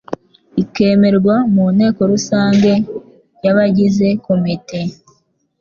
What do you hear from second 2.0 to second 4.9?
rusange yabagize komite